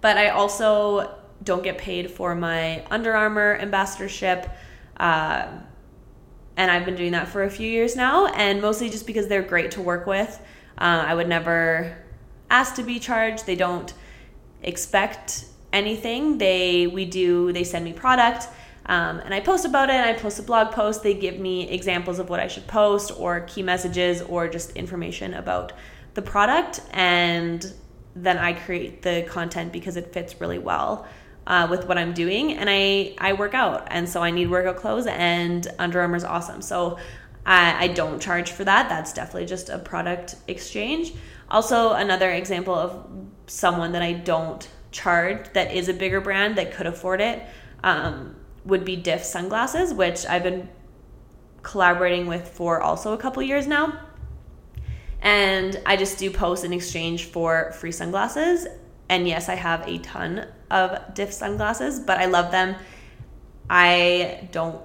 [0.00, 4.48] But I also don't get paid for my Under Armour ambassadorship.
[4.96, 5.48] Uh,
[6.56, 9.42] and I've been doing that for a few years now, and mostly just because they're
[9.42, 10.40] great to work with.
[10.78, 11.98] Uh, I would never
[12.48, 13.44] ask to be charged.
[13.44, 13.92] They don't
[14.62, 16.38] expect anything.
[16.38, 18.48] They we do they send me product.
[18.86, 19.96] Um, and I post about it.
[19.96, 21.02] I post a blog post.
[21.02, 25.34] They give me examples of what I should post, or key messages, or just information
[25.34, 25.72] about
[26.14, 27.72] the product, and
[28.14, 31.06] then I create the content because it fits really well
[31.46, 32.54] uh, with what I'm doing.
[32.54, 36.24] And I I work out, and so I need workout clothes, and Under Armour is
[36.24, 36.62] awesome.
[36.62, 36.98] So
[37.44, 38.88] I, I don't charge for that.
[38.88, 41.12] That's definitely just a product exchange.
[41.50, 43.06] Also, another example of
[43.46, 47.42] someone that I don't charge that is a bigger brand that could afford it
[47.84, 48.34] um,
[48.66, 50.68] would be Diff sunglasses, which I've been
[51.62, 54.00] collaborating with for also a couple years now.
[55.22, 58.66] And I just do post in exchange for free sunglasses.
[59.08, 62.76] And yes, I have a ton of Diff sunglasses, but I love them.
[63.70, 64.80] I don't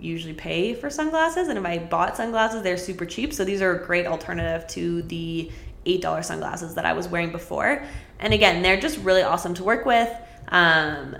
[0.00, 3.32] usually pay for sunglasses, and if I bought sunglasses, they're super cheap.
[3.32, 5.50] So these are a great alternative to the
[5.86, 7.84] $8 sunglasses that I was wearing before.
[8.18, 10.10] And again, they're just really awesome to work with.
[10.48, 11.16] Um,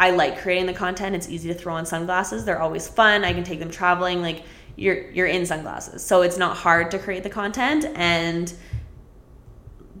[0.00, 1.14] I like creating the content.
[1.14, 2.46] It's easy to throw on sunglasses.
[2.46, 3.22] They're always fun.
[3.22, 4.22] I can take them traveling.
[4.22, 6.02] Like you're you're in sunglasses.
[6.02, 8.52] So it's not hard to create the content and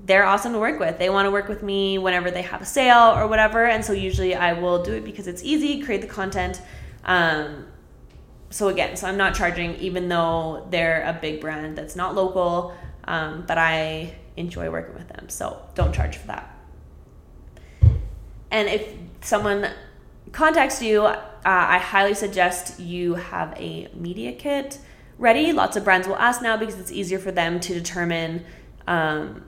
[0.06, 0.98] they're awesome to work with.
[0.98, 3.66] They want to work with me whenever they have a sale or whatever.
[3.66, 6.62] And so usually I will do it because it's easy, create the content.
[7.04, 7.66] Um,
[8.48, 12.74] so again, so I'm not charging even though they're a big brand that's not local,
[13.04, 15.28] um, but I enjoy working with them.
[15.28, 16.56] So don't charge for that.
[18.50, 19.70] And if someone
[20.32, 24.78] contacts you, uh, I highly suggest you have a media kit
[25.18, 25.52] ready.
[25.52, 28.44] Lots of brands will ask now because it's easier for them to determine
[28.86, 29.44] um,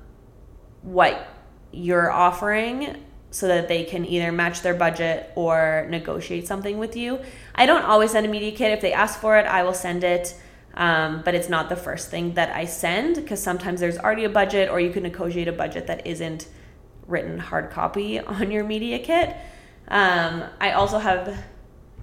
[0.82, 1.28] what
[1.72, 7.18] you're offering so that they can either match their budget or negotiate something with you.
[7.54, 8.72] I don't always send a media kit.
[8.72, 10.38] If they ask for it, I will send it.
[10.74, 14.30] Um, but it's not the first thing that I send because sometimes there's already a
[14.30, 16.46] budget, or you can negotiate a budget that isn't
[17.06, 19.36] written hard copy on your media kit.
[19.92, 21.44] Um, I also have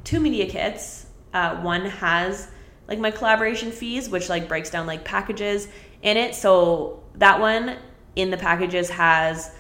[0.06, 1.08] two media kits.
[1.34, 2.47] Uh, one has
[2.88, 5.67] like my collaboration fees, which like breaks down like packages
[6.02, 6.34] in it.
[6.36, 7.75] So that one
[8.15, 9.54] in the packages has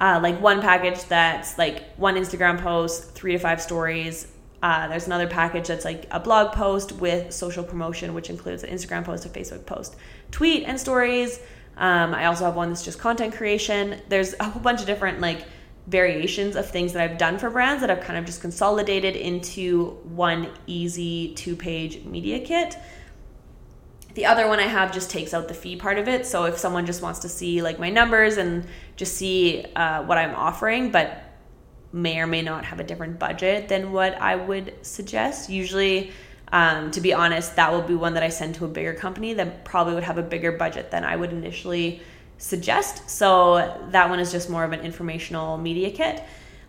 [0.00, 4.26] uh, like one package that's like one Instagram post, three to five stories,
[4.62, 8.70] uh, there's another package that's like a blog post with social promotion, which includes an
[8.70, 9.96] Instagram post, a Facebook post,
[10.30, 11.40] tweet, and stories.
[11.76, 14.00] Um, I also have one that's just content creation.
[14.08, 15.44] There's a whole bunch of different like
[15.86, 19.98] variations of things that I've done for brands that I've kind of just consolidated into
[20.04, 22.76] one easy two page media kit.
[24.14, 26.26] The other one I have just takes out the fee part of it.
[26.26, 28.66] So if someone just wants to see like my numbers and
[28.96, 31.24] just see uh, what I'm offering, but
[31.92, 35.50] may or may not have a different budget than what I would suggest.
[35.50, 36.12] Usually,
[36.52, 39.34] um, to be honest, that will be one that I send to a bigger company
[39.34, 42.02] that probably would have a bigger budget than I would initially
[42.42, 43.08] suggest.
[43.08, 46.22] So that one is just more of an informational media kit.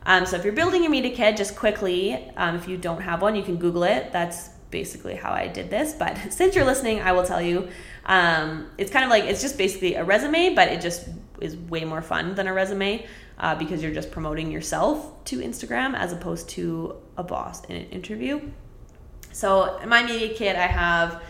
[0.05, 3.21] Um, so if you're building a media kit, just quickly, um, if you don't have
[3.24, 4.11] one, you can Google it.
[4.11, 5.93] That's basically how I did this.
[5.93, 7.69] But since you're listening, I will tell you.
[8.05, 11.09] Um, it's kind of like it's just basically a resume, but it just
[11.41, 13.05] is way more fun than a resume
[13.39, 17.89] uh, because you're just promoting yourself to Instagram as opposed to a boss in an
[17.89, 18.41] interview.
[19.32, 21.24] So in my media kit, I have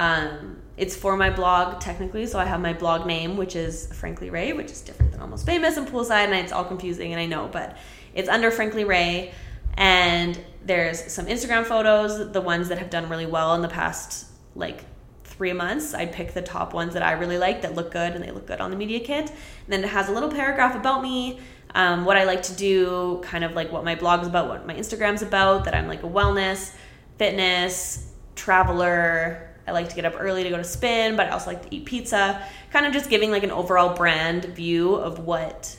[0.00, 4.30] um, it's for my blog technically, so I have my blog name, which is Frankly
[4.30, 7.26] Ray, which is different than Almost Famous and Poolside, and it's all confusing, and I
[7.26, 7.76] know, but
[8.14, 9.34] it's under Frankly Ray.
[9.74, 14.26] And there's some Instagram photos, the ones that have done really well in the past
[14.54, 14.84] like
[15.24, 15.92] three months.
[15.92, 18.46] I pick the top ones that I really like that look good and they look
[18.46, 19.28] good on the media kit.
[19.28, 21.40] And then it has a little paragraph about me,
[21.74, 24.74] um, what I like to do, kind of like what my blog's about, what my
[24.74, 26.74] Instagram's about, that I'm like a wellness,
[27.18, 29.49] fitness, traveler.
[29.70, 31.74] I like to get up early to go to spin, but I also like to
[31.74, 32.46] eat pizza.
[32.70, 35.78] Kind of just giving like an overall brand view of what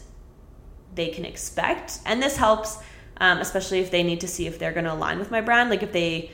[0.95, 1.99] they can expect.
[2.05, 2.79] And this helps
[3.21, 5.69] um, especially if they need to see if they're going to align with my brand.
[5.69, 6.31] Like if they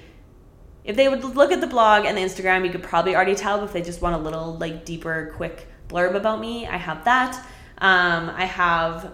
[0.85, 3.57] if they would look at the blog and the Instagram, you could probably already tell.
[3.57, 7.03] But if they just want a little like deeper, quick blurb about me, I have
[7.03, 7.35] that.
[7.79, 9.11] Um, I have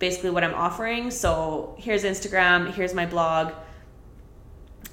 [0.00, 1.12] basically what I'm offering.
[1.12, 3.52] So here's Instagram, here's my blog.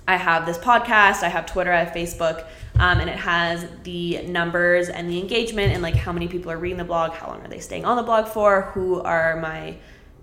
[0.09, 2.47] I have this podcast, I have Twitter, I have Facebook,
[2.79, 6.57] um, and it has the numbers and the engagement and like how many people are
[6.57, 9.77] reading the blog, how long are they staying on the blog for, who are my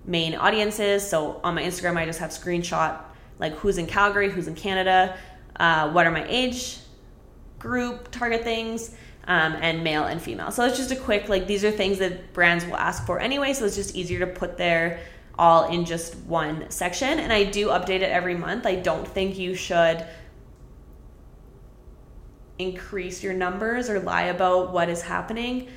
[0.05, 1.09] main audiences.
[1.09, 3.01] So on my Instagram, I just have screenshot
[3.39, 5.17] like who's in Calgary, who's in Canada,
[5.55, 6.79] uh, what are my age
[7.61, 8.91] group target things,
[9.29, 10.51] um, and male and female.
[10.51, 13.53] So it's just a quick like these are things that brands will ask for anyway.
[13.53, 14.99] So it's just easier to put there
[15.39, 17.19] all in just one section.
[17.19, 18.67] And I do update it every month.
[18.67, 20.07] I don't think you should
[22.59, 25.69] increase your numbers or lie about what is happening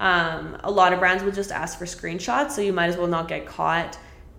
[0.00, 3.08] um, a lot of brands will just ask for screenshots, so you might as well
[3.08, 3.98] not get caught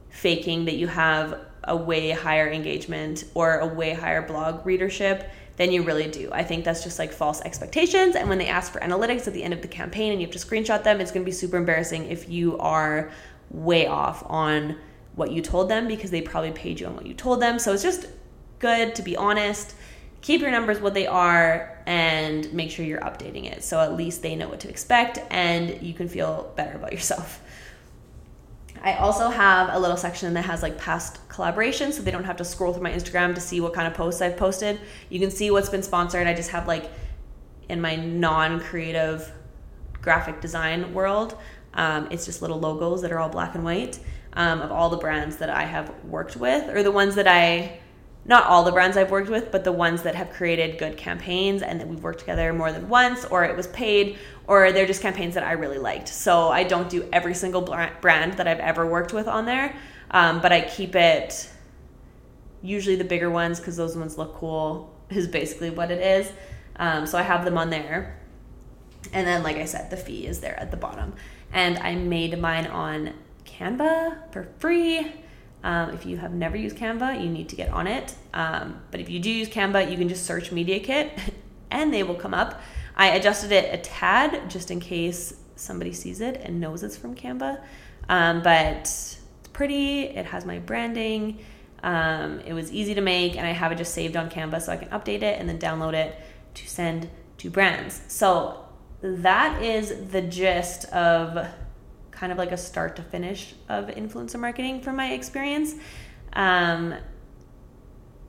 [0.10, 5.72] faking that you have a way higher engagement or a way higher blog readership than
[5.72, 6.30] you really do.
[6.32, 8.16] I think that's just like false expectations.
[8.16, 10.34] And when they ask for analytics at the end of the campaign and you have
[10.34, 13.12] to screenshot them, it's going to be super embarrassing if you are
[13.50, 14.78] way off on
[15.16, 17.60] what you told them because they probably paid you on what you told them.
[17.60, 18.06] So it's just
[18.60, 19.76] good to be honest
[20.22, 24.22] keep your numbers what they are and make sure you're updating it so at least
[24.22, 27.42] they know what to expect and you can feel better about yourself.
[28.82, 32.38] I also have a little section that has like past collaborations so they don't have
[32.38, 34.80] to scroll through my Instagram to see what kind of posts I've posted.
[35.10, 36.28] You can see what's been sponsored.
[36.28, 36.90] I just have like
[37.68, 39.34] in my non creative
[40.02, 41.38] graphic design world,
[41.80, 44.00] um, it's just little logos that are all black and white
[44.34, 47.80] um, of all the brands that I have worked with or the ones that I
[48.26, 51.62] not all the brands I've worked with, but the ones that have created good campaigns
[51.62, 55.02] and that we've worked together more than once, or it was paid, or they're just
[55.02, 56.10] campaigns that I really liked.
[56.10, 59.76] So I don't do every single brand that I've ever worked with on there,
[60.12, 61.50] um, but I keep it
[62.62, 66.32] usually the bigger ones because those ones look cool, is basically what it is.
[66.76, 68.20] Um, so I have them on there.
[69.14, 71.14] And then, like I said, the fee is there at the bottom.
[71.52, 73.14] And I made mine on
[73.46, 75.12] Canva for free
[75.64, 78.16] um, if you have never used Canva, you need to get on it.
[78.34, 81.12] Um, but if you do use Canva, you can just search Media Kit
[81.72, 82.62] and they will come up.
[82.96, 87.16] I adjusted it a tad just in case somebody sees it and knows it's from
[87.16, 87.62] Canva.
[88.08, 89.20] Um, but it's
[89.52, 91.40] pretty, it has my branding.
[91.84, 94.72] Um, it was easy to make, and I have it just saved on Canva so
[94.72, 96.16] I can update it and then download it
[96.56, 98.02] to send to brands.
[98.08, 98.66] So
[99.02, 101.48] that is the gist of
[102.12, 105.76] kind of like a start to finish of influencer marketing from my experience.
[106.34, 106.96] Um,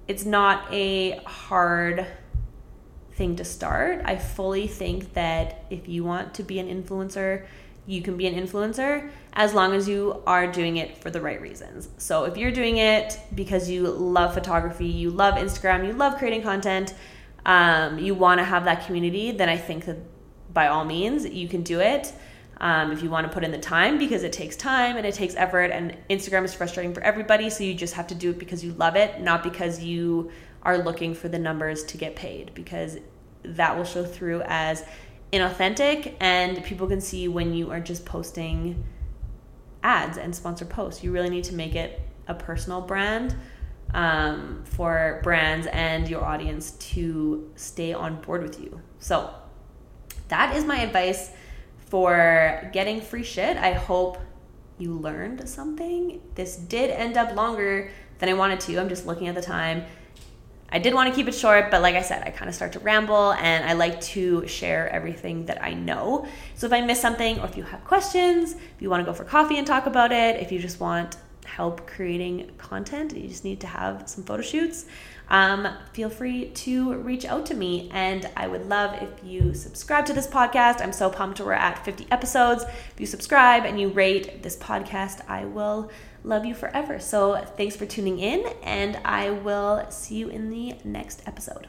[0.07, 2.07] it's not a hard
[3.13, 4.03] thing to start.
[4.05, 7.47] I fully think that if you want to be an influencer,
[7.87, 11.41] you can be an influencer as long as you are doing it for the right
[11.41, 11.89] reasons.
[11.99, 16.43] So if you're doing it because you love photography, you love Instagram, you love creating
[16.43, 16.95] content,
[17.45, 19.97] um, you want to have that community, then I think that
[20.53, 22.13] by all means you can do it
[22.61, 25.15] um, if you want to put in the time because it takes time and it
[25.15, 28.39] takes effort and instagram is frustrating for everybody so you just have to do it
[28.39, 30.31] because you love it not because you
[30.63, 32.99] are looking for the numbers to get paid because
[33.43, 34.85] that will show through as
[35.33, 38.85] inauthentic and people can see when you are just posting
[39.83, 41.03] ads and sponsor posts.
[41.03, 43.35] You really need to make it a personal brand
[43.95, 48.81] um, for brands and your audience to stay on board with you.
[48.99, 49.33] So
[50.31, 51.31] that is my advice
[51.87, 53.57] for getting free shit.
[53.57, 54.19] I hope
[54.79, 56.21] you learned something.
[56.35, 58.79] This did end up longer than I wanted to.
[58.79, 59.85] I'm just looking at the time.
[60.73, 62.73] I did want to keep it short, but like I said, I kind of start
[62.73, 66.27] to ramble and I like to share everything that I know.
[66.55, 69.13] So if I miss something or if you have questions, if you want to go
[69.13, 73.45] for coffee and talk about it, if you just want help creating content, you just
[73.45, 74.87] need to have some photo shoots,
[75.31, 77.89] um, feel free to reach out to me.
[77.93, 80.81] And I would love if you subscribe to this podcast.
[80.81, 82.65] I'm so pumped we're at 50 episodes.
[82.65, 85.91] If you subscribe and you rate this podcast, I will
[86.25, 86.99] love you forever.
[86.99, 91.69] So thanks for tuning in, and I will see you in the next episode.